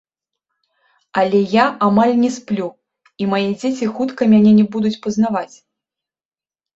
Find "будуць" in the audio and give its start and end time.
4.77-4.93